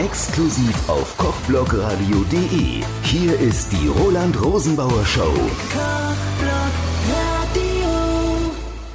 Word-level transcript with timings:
Exklusiv 0.00 0.88
auf 0.88 1.14
kochblogradio.de. 1.18 2.82
Hier 3.02 3.38
ist 3.38 3.70
die 3.70 3.86
Roland 3.86 4.42
Rosenbauer 4.42 5.04
Show. 5.04 5.34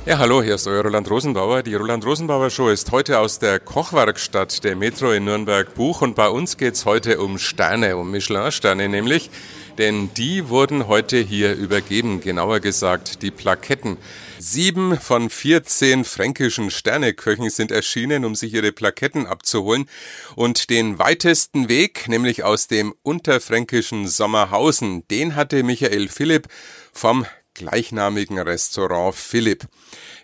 Ja, 0.07 0.17
hallo, 0.17 0.41
hier 0.41 0.55
ist 0.55 0.65
euer 0.65 0.81
Roland 0.81 1.07
Rosenbauer. 1.07 1.61
Die 1.61 1.75
Roland 1.75 2.03
Rosenbauer 2.07 2.49
Show 2.49 2.69
ist 2.69 2.91
heute 2.91 3.19
aus 3.19 3.37
der 3.37 3.59
Kochwerkstatt 3.59 4.63
der 4.63 4.75
Metro 4.75 5.11
in 5.11 5.25
Nürnberg 5.25 5.75
Buch 5.75 6.01
und 6.01 6.15
bei 6.15 6.27
uns 6.27 6.57
geht's 6.57 6.85
heute 6.85 7.19
um 7.19 7.37
Sterne, 7.37 7.97
um 7.97 8.09
Michelin-Sterne 8.09 8.89
nämlich, 8.89 9.29
denn 9.77 10.09
die 10.15 10.49
wurden 10.49 10.87
heute 10.87 11.17
hier 11.17 11.53
übergeben, 11.53 12.21
genauer 12.21 12.59
gesagt 12.59 13.21
die 13.21 13.31
Plaketten. 13.31 13.97
Sieben 14.39 14.99
von 14.99 15.29
14 15.29 16.03
fränkischen 16.03 16.71
Sterneköchen 16.71 17.49
sind 17.49 17.71
erschienen, 17.71 18.25
um 18.25 18.35
sich 18.35 18.53
ihre 18.53 18.71
Plaketten 18.71 19.27
abzuholen 19.27 19.87
und 20.35 20.69
den 20.69 20.99
weitesten 20.99 21.69
Weg, 21.69 22.07
nämlich 22.07 22.43
aus 22.43 22.67
dem 22.67 22.93
unterfränkischen 23.03 24.07
Sommerhausen, 24.07 25.07
den 25.09 25.35
hatte 25.35 25.63
Michael 25.63 26.07
Philipp 26.09 26.47
vom 26.91 27.25
gleichnamigen 27.55 28.37
Restaurant 28.37 29.15
Philipp. 29.15 29.65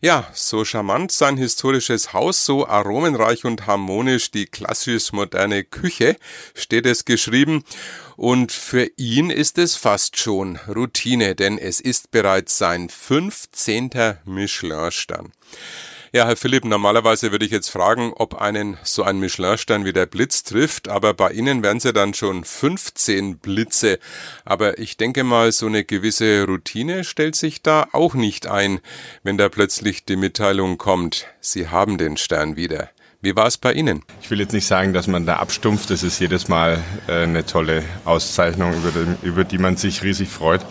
Ja, 0.01 0.29
so 0.33 0.63
charmant 0.63 1.11
sein 1.11 1.37
historisches 1.37 2.13
Haus, 2.13 2.45
so 2.45 2.67
aromenreich 2.67 3.45
und 3.45 3.65
harmonisch 3.65 4.29
die 4.29 4.45
klassisch 4.45 5.11
moderne 5.11 5.63
Küche, 5.63 6.17
steht 6.53 6.85
es 6.85 7.05
geschrieben. 7.05 7.63
Und 8.17 8.51
für 8.51 8.91
ihn 8.97 9.31
ist 9.31 9.57
es 9.57 9.75
fast 9.75 10.17
schon 10.17 10.59
Routine, 10.67 11.33
denn 11.33 11.57
es 11.57 11.79
ist 11.79 12.11
bereits 12.11 12.59
sein 12.59 12.89
15. 12.89 13.89
Michelin-Stern. 14.25 15.31
Ja, 16.13 16.25
Herr 16.25 16.35
Philipp, 16.35 16.65
normalerweise 16.65 17.31
würde 17.31 17.45
ich 17.45 17.51
jetzt 17.51 17.69
fragen, 17.69 18.11
ob 18.13 18.35
einen 18.35 18.77
so 18.83 19.03
ein 19.03 19.21
Michelin-Stern 19.21 19.85
wie 19.85 19.93
der 19.93 20.07
Blitz 20.07 20.43
trifft, 20.43 20.89
aber 20.89 21.13
bei 21.13 21.31
Ihnen 21.31 21.63
wären 21.63 21.77
es 21.77 21.85
ja 21.85 21.93
dann 21.93 22.13
schon 22.13 22.43
15 22.43 23.37
Blitze. 23.37 23.97
Aber 24.43 24.77
ich 24.77 24.97
denke 24.97 25.23
mal, 25.23 25.53
so 25.53 25.67
eine 25.67 25.85
gewisse 25.85 26.43
Routine 26.45 27.05
stellt 27.05 27.37
sich 27.37 27.61
da 27.61 27.87
auch 27.93 28.13
nicht 28.13 28.45
ein, 28.45 28.81
wenn 29.23 29.37
da 29.37 29.47
plötzlich 29.47 30.03
die 30.03 30.17
Mitteilung 30.17 30.77
kommt, 30.77 31.27
Sie 31.39 31.69
haben 31.69 31.97
den 31.97 32.17
Stern 32.17 32.57
wieder. 32.57 32.89
Wie 33.21 33.37
war 33.37 33.47
es 33.47 33.57
bei 33.57 33.71
Ihnen? 33.71 34.03
Ich 34.21 34.29
will 34.29 34.41
jetzt 34.41 34.51
nicht 34.51 34.67
sagen, 34.67 34.91
dass 34.91 35.07
man 35.07 35.25
da 35.25 35.37
abstumpft. 35.37 35.91
Es 35.91 36.03
ist 36.03 36.19
jedes 36.19 36.49
Mal 36.49 36.83
äh, 37.07 37.23
eine 37.23 37.45
tolle 37.45 37.83
Auszeichnung, 38.03 38.73
über 38.73 38.91
die, 38.91 39.25
über 39.25 39.43
die 39.45 39.59
man 39.59 39.77
sich 39.77 40.03
riesig 40.03 40.27
freut. 40.27 40.65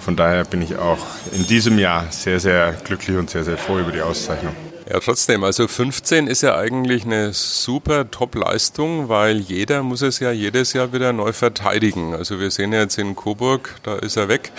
Von 0.00 0.14
daher 0.14 0.44
bin 0.44 0.62
ich 0.62 0.76
auch 0.76 1.04
in 1.32 1.44
diesem 1.48 1.80
Jahr 1.80 2.12
sehr, 2.12 2.38
sehr 2.38 2.74
glücklich 2.84 3.16
und 3.16 3.28
sehr, 3.28 3.42
sehr 3.42 3.58
froh 3.58 3.80
über 3.80 3.90
die 3.90 4.02
Auszeichnung. 4.02 4.54
Ja, 4.86 5.00
trotzdem, 5.00 5.44
also 5.44 5.66
15 5.66 6.26
ist 6.26 6.42
ja 6.42 6.58
eigentlich 6.58 7.06
eine 7.06 7.32
super 7.32 8.10
Top-Leistung, 8.10 9.08
weil 9.08 9.38
jeder 9.38 9.82
muss 9.82 10.02
es 10.02 10.20
ja 10.20 10.30
jedes 10.30 10.74
Jahr 10.74 10.92
wieder 10.92 11.14
neu 11.14 11.32
verteidigen. 11.32 12.14
Also 12.14 12.38
wir 12.38 12.50
sehen 12.50 12.74
jetzt 12.74 12.98
in 12.98 13.16
Coburg, 13.16 13.76
da 13.82 13.94
ist 13.96 14.18
er 14.18 14.28
weg. 14.28 14.52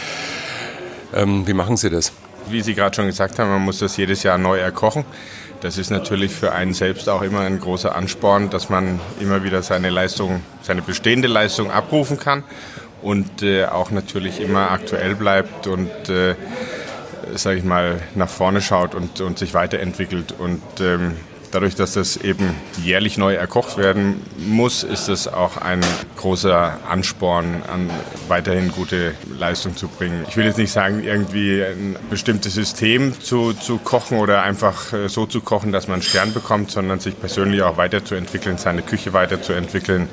Ähm, 1.13 1.45
wie 1.45 1.53
machen 1.53 1.77
Sie 1.77 1.91
das? 1.91 2.11
Wie 2.49 2.61
Sie 2.61 2.73
gerade 2.73 2.95
schon 2.95 3.05
gesagt 3.05 3.37
haben, 3.37 3.51
man 3.51 3.61
muss 3.61 3.77
das 3.77 3.97
jedes 3.97 4.23
Jahr 4.23 4.39
neu 4.39 4.57
erkochen. 4.57 5.05
Das 5.61 5.77
ist 5.77 5.91
natürlich 5.91 6.31
für 6.31 6.53
einen 6.53 6.73
selbst 6.73 7.07
auch 7.07 7.21
immer 7.21 7.41
ein 7.41 7.59
großer 7.59 7.95
Ansporn, 7.95 8.49
dass 8.49 8.67
man 8.67 8.99
immer 9.19 9.43
wieder 9.43 9.61
seine 9.61 9.91
Leistung, 9.91 10.41
seine 10.63 10.81
bestehende 10.81 11.27
Leistung 11.27 11.69
abrufen 11.69 12.17
kann 12.17 12.43
und 13.03 13.43
äh, 13.43 13.65
auch 13.65 13.91
natürlich 13.91 14.41
immer 14.41 14.71
aktuell 14.71 15.13
bleibt 15.13 15.67
und 15.67 16.09
äh, 16.09 16.33
sage 17.43 17.57
ich 17.57 17.63
mal, 17.63 18.01
nach 18.15 18.29
vorne 18.29 18.61
schaut 18.61 18.95
und, 18.95 19.21
und 19.21 19.39
sich 19.39 19.53
weiterentwickelt. 19.53 20.33
Und 20.37 20.61
ähm, 20.79 21.15
dadurch, 21.55 21.75
dass 21.75 21.93
das 21.93 22.17
eben 22.17 22.53
jährlich 22.83 23.17
neu 23.17 23.33
erkocht 23.33 23.77
werden 23.77 24.21
muss, 24.37 24.83
ist 24.83 25.07
es 25.07 25.27
auch 25.27 25.57
ein 25.57 25.81
großer 26.17 26.79
Ansporn, 26.89 27.63
an 27.71 27.89
weiterhin 28.27 28.71
gute 28.71 29.13
Leistung 29.39 29.75
zu 29.77 29.87
bringen. 29.87 30.25
Ich 30.27 30.35
will 30.35 30.45
jetzt 30.45 30.57
nicht 30.57 30.71
sagen, 30.71 31.03
irgendwie 31.03 31.63
ein 31.63 31.95
bestimmtes 32.09 32.55
System 32.55 33.19
zu, 33.21 33.53
zu 33.53 33.77
kochen 33.77 34.19
oder 34.19 34.43
einfach 34.43 34.91
äh, 34.91 35.07
so 35.07 35.25
zu 35.25 35.39
kochen, 35.39 35.71
dass 35.71 35.87
man 35.87 35.95
einen 35.95 36.03
Stern 36.03 36.33
bekommt, 36.33 36.71
sondern 36.71 36.99
sich 36.99 37.17
persönlich 37.17 37.61
auch 37.61 37.77
weiterzuentwickeln, 37.77 38.57
seine 38.57 38.81
Küche 38.81 39.13
weiterzuentwickeln. 39.13 40.09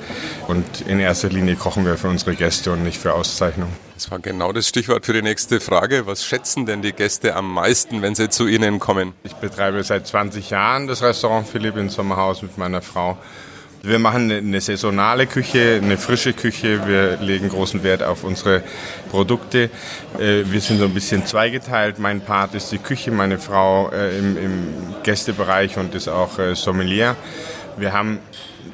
Und 0.46 0.82
in 0.82 1.00
erster 1.00 1.28
Linie 1.28 1.56
kochen 1.56 1.84
wir 1.84 1.98
für 1.98 2.08
unsere 2.08 2.36
Gäste 2.36 2.72
und 2.72 2.84
nicht 2.84 2.98
für 2.98 3.14
Auszeichnung. 3.14 3.68
Das 4.02 4.10
war 4.10 4.18
genau 4.18 4.50
das 4.50 4.66
Stichwort 4.66 5.06
für 5.06 5.12
die 5.12 5.22
nächste 5.22 5.60
Frage. 5.60 6.08
Was 6.08 6.24
schätzen 6.24 6.66
denn 6.66 6.82
die 6.82 6.92
Gäste 6.92 7.36
am 7.36 7.54
meisten, 7.54 8.02
wenn 8.02 8.16
sie 8.16 8.28
zu 8.28 8.48
Ihnen 8.48 8.80
kommen? 8.80 9.12
Ich 9.22 9.34
betreibe 9.34 9.80
seit 9.84 10.08
20 10.08 10.50
Jahren 10.50 10.88
das 10.88 11.04
Restaurant 11.04 11.46
Philipp 11.46 11.76
in 11.76 11.88
Sommerhaus 11.88 12.42
mit 12.42 12.58
meiner 12.58 12.82
Frau. 12.82 13.16
Wir 13.82 14.00
machen 14.00 14.32
eine 14.32 14.60
saisonale 14.60 15.28
Küche, 15.28 15.78
eine 15.80 15.98
frische 15.98 16.32
Küche. 16.32 16.84
Wir 16.84 17.18
legen 17.18 17.48
großen 17.48 17.84
Wert 17.84 18.02
auf 18.02 18.24
unsere 18.24 18.64
Produkte. 19.08 19.70
Äh, 20.18 20.46
wir 20.46 20.60
sind 20.60 20.80
so 20.80 20.86
ein 20.86 20.94
bisschen 20.94 21.24
zweigeteilt. 21.24 22.00
Mein 22.00 22.22
Part 22.22 22.56
ist 22.56 22.72
die 22.72 22.78
Küche, 22.78 23.12
meine 23.12 23.38
Frau 23.38 23.88
äh, 23.92 24.18
im, 24.18 24.36
Gästebereich 25.04 25.78
und 25.78 25.94
ist 25.94 26.08
auch 26.08 26.40
äh, 26.40 26.56
Sommelier. 26.56 27.14
Wir 27.76 27.92
haben 27.92 28.18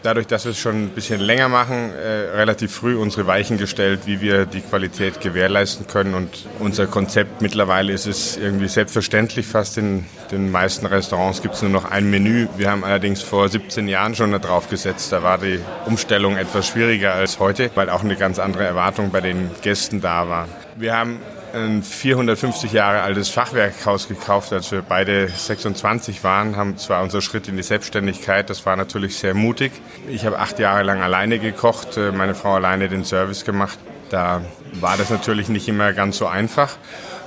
dadurch, 0.02 0.26
dass 0.26 0.44
wir 0.44 0.52
es 0.52 0.58
schon 0.58 0.84
ein 0.84 0.88
bisschen 0.90 1.20
länger 1.20 1.48
machen, 1.48 1.92
äh, 1.92 2.36
relativ 2.36 2.72
früh 2.72 2.96
unsere 2.96 3.26
Weichen 3.26 3.58
gestellt, 3.58 4.00
wie 4.06 4.20
wir 4.20 4.46
die 4.46 4.60
Qualität 4.60 5.20
gewährleisten 5.20 5.86
können. 5.86 6.14
Und 6.14 6.46
unser 6.58 6.86
Konzept 6.86 7.42
mittlerweile 7.42 7.92
ist 7.92 8.06
es 8.06 8.36
irgendwie 8.36 8.68
selbstverständlich. 8.68 9.46
Fast 9.46 9.78
in 9.78 10.04
den 10.30 10.50
meisten 10.50 10.86
Restaurants 10.86 11.42
gibt 11.42 11.54
es 11.54 11.62
nur 11.62 11.70
noch 11.70 11.90
ein 11.90 12.10
Menü. 12.10 12.48
Wir 12.56 12.70
haben 12.70 12.84
allerdings 12.84 13.22
vor 13.22 13.48
17 13.48 13.88
Jahren 13.88 14.14
schon 14.14 14.32
darauf 14.32 14.68
gesetzt. 14.68 15.12
Da 15.12 15.22
war 15.22 15.38
die 15.38 15.60
Umstellung 15.86 16.36
etwas 16.36 16.68
schwieriger 16.68 17.14
als 17.14 17.38
heute, 17.38 17.70
weil 17.74 17.90
auch 17.90 18.02
eine 18.02 18.16
ganz 18.16 18.38
andere 18.38 18.64
Erwartung 18.64 19.10
bei 19.10 19.20
den 19.20 19.50
Gästen 19.62 20.00
da 20.00 20.28
war. 20.28 20.48
Wir 20.76 20.96
haben 20.96 21.20
ein 21.54 21.82
450 21.82 22.72
Jahre 22.72 23.02
altes 23.02 23.28
Fachwerkhaus 23.28 24.08
gekauft, 24.08 24.52
als 24.52 24.70
wir 24.70 24.82
beide 24.82 25.28
26 25.28 26.22
waren, 26.24 26.56
haben 26.56 26.76
zwar 26.76 27.02
unser 27.02 27.20
Schritt 27.22 27.48
in 27.48 27.56
die 27.56 27.62
Selbstständigkeit, 27.62 28.50
das 28.50 28.66
war 28.66 28.76
natürlich 28.76 29.16
sehr 29.16 29.34
mutig. 29.34 29.72
Ich 30.08 30.26
habe 30.26 30.38
acht 30.38 30.58
Jahre 30.58 30.82
lang 30.82 31.02
alleine 31.02 31.38
gekocht, 31.38 31.96
äh, 31.96 32.12
meine 32.12 32.34
Frau 32.34 32.54
alleine 32.54 32.88
den 32.88 33.04
Service 33.04 33.44
gemacht. 33.44 33.78
Da 34.10 34.42
war 34.74 34.96
das 34.96 35.10
natürlich 35.10 35.48
nicht 35.48 35.68
immer 35.68 35.92
ganz 35.92 36.18
so 36.18 36.26
einfach 36.26 36.76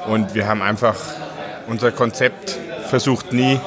und 0.07 0.33
wir 0.33 0.47
haben 0.47 0.61
einfach 0.61 0.95
unser 1.67 1.91
Konzept 1.91 2.57
versucht 2.89 3.33
nie 3.33 3.59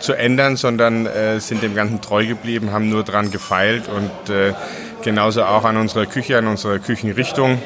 zu 0.00 0.14
ändern, 0.14 0.56
sondern 0.56 1.06
äh, 1.06 1.40
sind 1.40 1.62
dem 1.62 1.74
Ganzen 1.74 2.00
treu 2.00 2.26
geblieben, 2.26 2.72
haben 2.72 2.88
nur 2.88 3.04
dran 3.04 3.30
gefeilt 3.30 3.84
und 3.88 4.34
äh, 4.34 4.54
genauso 5.02 5.44
auch 5.44 5.64
an 5.64 5.76
unserer 5.76 6.06
Küche, 6.06 6.38
an 6.38 6.46
unserer 6.46 6.78
Küchenrichtung. 6.78 7.60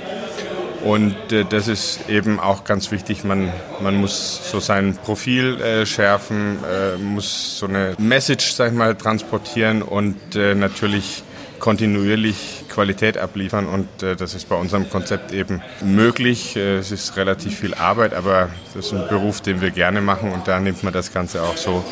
Und 0.85 1.33
äh, 1.33 1.47
das 1.49 1.67
ist 1.67 2.11
eben 2.11 2.39
auch 2.39 2.65
ganz 2.65 2.91
wichtig. 2.91 3.25
Man, 3.25 3.51
man 3.81 3.97
muss 3.97 4.51
so 4.51 4.61
sein 4.61 4.97
Profil 5.03 5.59
äh, 5.61 5.87
schärfen, 5.87 6.59
äh, 6.63 6.99
muss 6.99 7.59
so 7.59 7.67
eine 7.67 7.95
Message, 7.97 8.53
sag 8.53 8.73
ich 8.73 8.77
mal, 8.77 8.95
transportieren 8.95 9.81
und 9.81 10.37
äh, 10.37 10.55
natürlich 10.55 11.23
kontinuierlich 11.59 12.65
Qualität 12.69 13.17
abliefern. 13.17 13.67
Und 13.67 14.03
äh, 14.03 14.15
das 14.15 14.35
ist 14.35 14.51
bei 14.51 14.57
unserem 14.57 14.91
Konzept 14.91 15.33
eben 15.33 15.63
möglich. 15.83 16.55
Äh, 16.57 16.77
es 16.77 16.93
ist 16.93 17.17
relativ 17.17 17.59
viel 17.59 17.73
Arbeit, 17.73 18.13
aber 18.13 18.51
das 18.75 18.87
ist 18.87 18.93
ein 18.93 19.09
Beruf, 19.09 19.41
den 19.41 19.63
wir 19.63 19.71
gerne 19.71 20.03
machen 20.03 20.33
und 20.33 20.47
da 20.47 20.61
nimmt 20.61 20.83
man 20.83 20.93
das 20.93 21.15
Ganze 21.15 21.43
auch 21.43 21.57
so 21.57 21.83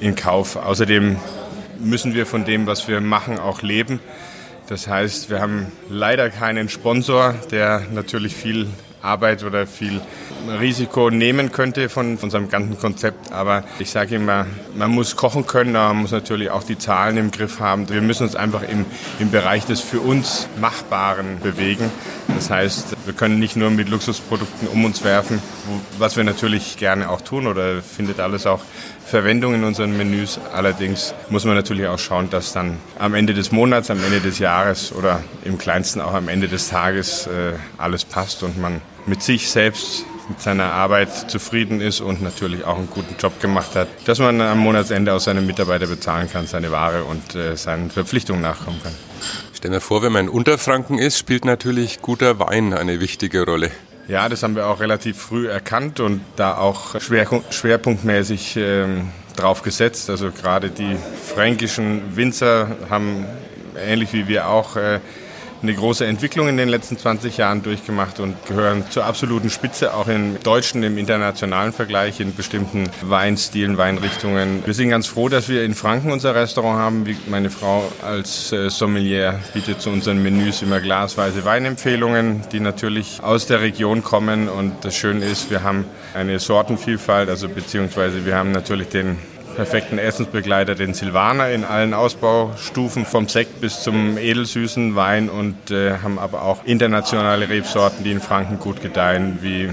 in 0.00 0.14
Kauf. 0.14 0.56
Außerdem 0.56 1.16
müssen 1.78 2.14
wir 2.14 2.26
von 2.26 2.44
dem, 2.44 2.66
was 2.66 2.88
wir 2.88 3.00
machen, 3.00 3.38
auch 3.38 3.62
leben. 3.62 4.00
Das 4.66 4.88
heißt, 4.88 5.28
wir 5.28 5.40
haben 5.40 5.66
leider 5.90 6.30
keinen 6.30 6.70
Sponsor, 6.70 7.34
der 7.50 7.82
natürlich 7.92 8.34
viel 8.34 8.66
Arbeit 9.02 9.44
oder 9.44 9.66
viel 9.66 10.00
Risiko 10.58 11.10
nehmen 11.10 11.52
könnte 11.52 11.90
von 11.90 12.16
unserem 12.16 12.48
ganzen 12.48 12.78
Konzept. 12.78 13.30
Aber 13.30 13.64
ich 13.78 13.90
sage 13.90 14.14
immer, 14.14 14.46
man 14.74 14.90
muss 14.90 15.16
kochen 15.16 15.46
können, 15.46 15.72
man 15.72 15.98
muss 15.98 16.12
natürlich 16.12 16.50
auch 16.50 16.62
die 16.62 16.78
Zahlen 16.78 17.18
im 17.18 17.30
Griff 17.30 17.60
haben. 17.60 17.90
Wir 17.90 18.00
müssen 18.00 18.22
uns 18.22 18.36
einfach 18.36 18.62
im, 18.62 18.86
im 19.18 19.30
Bereich 19.30 19.66
des 19.66 19.80
für 19.80 20.00
uns 20.00 20.48
Machbaren 20.58 21.40
bewegen. 21.40 21.90
Das 22.34 22.50
heißt, 22.50 22.96
wir 23.04 23.14
können 23.14 23.38
nicht 23.38 23.56
nur 23.56 23.70
mit 23.70 23.88
Luxusprodukten 23.88 24.68
um 24.68 24.84
uns 24.84 25.04
werfen, 25.04 25.40
was 25.98 26.16
wir 26.16 26.24
natürlich 26.24 26.76
gerne 26.76 27.08
auch 27.08 27.20
tun 27.20 27.46
oder 27.46 27.80
findet 27.80 28.20
alles 28.20 28.46
auch 28.46 28.60
Verwendung 29.06 29.54
in 29.54 29.64
unseren 29.64 29.96
Menüs. 29.96 30.40
Allerdings 30.52 31.14
muss 31.30 31.44
man 31.44 31.54
natürlich 31.54 31.86
auch 31.86 31.98
schauen, 31.98 32.30
dass 32.30 32.52
dann 32.52 32.78
am 32.98 33.14
Ende 33.14 33.34
des 33.34 33.52
Monats, 33.52 33.90
am 33.90 34.02
Ende 34.02 34.20
des 34.20 34.38
Jahres 34.38 34.92
oder 34.92 35.22
im 35.44 35.58
kleinsten 35.58 36.00
auch 36.00 36.14
am 36.14 36.28
Ende 36.28 36.48
des 36.48 36.68
Tages 36.68 37.26
äh, 37.26 37.52
alles 37.78 38.04
passt 38.04 38.42
und 38.42 38.60
man 38.60 38.80
mit 39.06 39.22
sich 39.22 39.50
selbst 39.50 40.04
mit 40.28 40.40
seiner 40.40 40.72
Arbeit 40.72 41.30
zufrieden 41.30 41.80
ist 41.80 42.00
und 42.00 42.22
natürlich 42.22 42.64
auch 42.64 42.78
einen 42.78 42.88
guten 42.88 43.14
Job 43.18 43.40
gemacht 43.40 43.76
hat, 43.76 43.88
dass 44.06 44.18
man 44.18 44.40
am 44.40 44.58
Monatsende 44.58 45.12
auch 45.12 45.20
seine 45.20 45.42
Mitarbeiter 45.42 45.86
bezahlen 45.86 46.30
kann, 46.30 46.46
seine 46.46 46.72
Ware 46.72 47.04
und 47.04 47.34
äh, 47.34 47.56
seinen 47.56 47.90
Verpflichtungen 47.90 48.42
nachkommen 48.42 48.80
kann. 48.82 48.94
Stell 49.64 49.70
mir 49.70 49.80
vor, 49.80 50.02
wenn 50.02 50.12
man 50.12 50.26
in 50.26 50.28
Unterfranken 50.28 50.98
ist, 50.98 51.16
spielt 51.16 51.46
natürlich 51.46 52.02
guter 52.02 52.38
Wein 52.38 52.74
eine 52.74 53.00
wichtige 53.00 53.46
Rolle. 53.46 53.70
Ja, 54.08 54.28
das 54.28 54.42
haben 54.42 54.56
wir 54.56 54.66
auch 54.66 54.78
relativ 54.78 55.16
früh 55.16 55.48
erkannt 55.48 56.00
und 56.00 56.20
da 56.36 56.58
auch 56.58 57.00
schwer, 57.00 57.26
schwerpunktmäßig 57.48 58.58
ähm, 58.58 59.08
drauf 59.36 59.62
gesetzt. 59.62 60.10
Also 60.10 60.32
gerade 60.32 60.68
die 60.68 60.98
fränkischen 61.34 62.14
Winzer 62.14 62.76
haben 62.90 63.24
ähnlich 63.74 64.12
wie 64.12 64.28
wir 64.28 64.48
auch 64.50 64.76
äh, 64.76 65.00
eine 65.64 65.74
große 65.74 66.04
Entwicklung 66.04 66.48
in 66.48 66.58
den 66.58 66.68
letzten 66.68 66.98
20 66.98 67.38
Jahren 67.38 67.62
durchgemacht 67.62 68.20
und 68.20 68.36
gehören 68.46 68.84
zur 68.90 69.06
absoluten 69.06 69.48
Spitze, 69.48 69.94
auch 69.94 70.08
im 70.08 70.38
deutschen, 70.42 70.82
im 70.82 70.98
internationalen 70.98 71.72
Vergleich, 71.72 72.20
in 72.20 72.34
bestimmten 72.34 72.84
Weinstilen, 73.00 73.78
Weinrichtungen. 73.78 74.62
Wir 74.66 74.74
sind 74.74 74.90
ganz 74.90 75.06
froh, 75.06 75.30
dass 75.30 75.48
wir 75.48 75.64
in 75.64 75.74
Franken 75.74 76.12
unser 76.12 76.34
Restaurant 76.34 76.78
haben. 76.78 77.06
Wie 77.06 77.16
meine 77.28 77.48
Frau 77.48 77.90
als 78.02 78.52
äh, 78.52 78.68
Sommelier 78.68 79.40
bietet 79.54 79.80
zu 79.80 79.88
unseren 79.88 80.22
Menüs 80.22 80.60
immer 80.60 80.80
glasweise 80.80 81.46
Weinempfehlungen, 81.46 82.42
die 82.52 82.60
natürlich 82.60 83.20
aus 83.22 83.46
der 83.46 83.62
Region 83.62 84.02
kommen. 84.02 84.50
Und 84.50 84.84
das 84.84 84.94
Schöne 84.94 85.24
ist, 85.24 85.50
wir 85.50 85.62
haben 85.62 85.86
eine 86.12 86.40
Sortenvielfalt, 86.40 87.30
also 87.30 87.48
beziehungsweise 87.48 88.26
wir 88.26 88.36
haben 88.36 88.52
natürlich 88.52 88.88
den 88.88 89.16
perfekten 89.54 89.98
Essensbegleiter, 89.98 90.74
den 90.74 90.94
Silvaner, 90.94 91.50
in 91.50 91.64
allen 91.64 91.94
Ausbaustufen 91.94 93.06
vom 93.06 93.28
Sekt 93.28 93.60
bis 93.60 93.82
zum 93.82 94.18
edelsüßen 94.18 94.94
Wein 94.94 95.28
und 95.28 95.70
äh, 95.70 95.98
haben 96.02 96.18
aber 96.18 96.42
auch 96.42 96.64
internationale 96.64 97.48
Rebsorten, 97.48 98.04
die 98.04 98.12
in 98.12 98.20
Franken 98.20 98.58
gut 98.58 98.82
gedeihen, 98.82 99.38
wie 99.40 99.70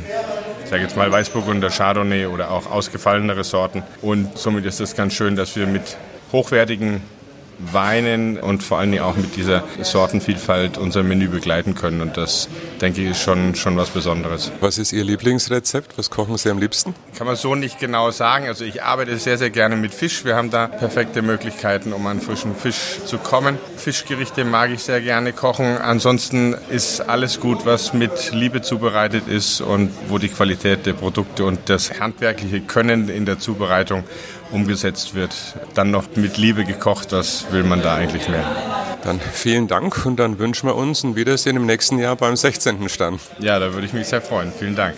ich 0.63 0.69
sage 0.69 0.83
jetzt 0.83 0.95
mal 0.95 1.11
Weißburgunder, 1.11 1.69
Chardonnay 1.69 2.27
oder 2.27 2.51
auch 2.51 2.71
ausgefallenere 2.71 3.43
Sorten. 3.43 3.83
Und 4.01 4.37
somit 4.37 4.65
ist 4.65 4.79
es 4.79 4.95
ganz 4.95 5.13
schön, 5.13 5.35
dass 5.35 5.55
wir 5.57 5.67
mit 5.67 5.97
hochwertigen 6.31 7.01
Weinen 7.71 8.37
und 8.37 8.63
vor 8.63 8.79
allen 8.79 8.91
Dingen 8.91 9.03
auch 9.03 9.15
mit 9.15 9.35
dieser 9.35 9.63
Sortenvielfalt 9.81 10.77
unser 10.77 11.03
Menü 11.03 11.27
begleiten 11.27 11.75
können. 11.75 12.01
Und 12.01 12.17
das, 12.17 12.49
denke 12.81 13.01
ich, 13.01 13.11
ist 13.11 13.21
schon, 13.21 13.55
schon 13.55 13.77
was 13.77 13.89
Besonderes. 13.89 14.51
Was 14.59 14.77
ist 14.77 14.93
Ihr 14.93 15.03
Lieblingsrezept? 15.03 15.97
Was 15.97 16.09
kochen 16.09 16.37
Sie 16.37 16.49
am 16.49 16.59
liebsten? 16.59 16.95
Kann 17.17 17.27
man 17.27 17.35
so 17.35 17.55
nicht 17.55 17.79
genau 17.79 18.11
sagen. 18.11 18.47
Also 18.47 18.65
ich 18.65 18.83
arbeite 18.83 19.17
sehr, 19.17 19.37
sehr 19.37 19.49
gerne 19.49 19.75
mit 19.75 19.93
Fisch. 19.93 20.25
Wir 20.25 20.35
haben 20.35 20.49
da 20.49 20.67
perfekte 20.67 21.21
Möglichkeiten, 21.21 21.93
um 21.93 22.05
an 22.07 22.21
frischen 22.21 22.55
Fisch 22.55 22.99
zu 23.05 23.17
kommen. 23.17 23.57
Fischgerichte 23.77 24.43
mag 24.45 24.71
ich 24.71 24.83
sehr 24.83 25.01
gerne 25.01 25.33
kochen. 25.33 25.77
Ansonsten 25.77 26.55
ist 26.69 27.01
alles 27.01 27.39
gut, 27.39 27.65
was 27.65 27.93
mit 27.93 28.31
Liebe 28.31 28.61
zubereitet 28.61 29.27
ist 29.27 29.61
und 29.61 29.91
wo 30.07 30.17
die 30.17 30.29
Qualität 30.29 30.85
der 30.85 30.93
Produkte 30.93 31.45
und 31.45 31.59
das 31.69 31.99
handwerkliche 31.99 32.61
Können 32.61 33.09
in 33.09 33.25
der 33.25 33.39
Zubereitung 33.39 34.03
umgesetzt 34.51 35.15
wird. 35.15 35.33
Dann 35.73 35.91
noch 35.91 36.05
mit 36.15 36.37
Liebe 36.37 36.65
gekocht, 36.65 37.11
was 37.11 37.50
will 37.51 37.63
man 37.63 37.81
da 37.81 37.95
eigentlich 37.95 38.27
mehr? 38.27 38.45
Dann 39.03 39.19
vielen 39.19 39.67
Dank 39.67 40.05
und 40.05 40.17
dann 40.17 40.37
wünschen 40.37 40.67
wir 40.67 40.75
uns 40.75 41.03
ein 41.03 41.15
Wiedersehen 41.15 41.55
im 41.55 41.65
nächsten 41.65 41.97
Jahr 41.97 42.15
beim 42.15 42.35
16. 42.35 42.87
Stand. 42.87 43.19
Ja, 43.39 43.57
da 43.59 43.73
würde 43.73 43.87
ich 43.87 43.93
mich 43.93 44.07
sehr 44.07 44.21
freuen. 44.21 44.51
Vielen 44.57 44.75
Dank. 44.75 44.95